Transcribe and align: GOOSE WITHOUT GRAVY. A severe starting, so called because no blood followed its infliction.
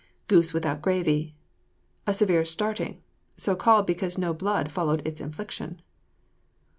GOOSE 0.29 0.51
WITHOUT 0.51 0.81
GRAVY. 0.81 1.35
A 2.07 2.13
severe 2.15 2.43
starting, 2.43 3.03
so 3.37 3.55
called 3.55 3.85
because 3.85 4.17
no 4.17 4.33
blood 4.33 4.71
followed 4.71 5.07
its 5.07 5.21
infliction. 5.21 5.79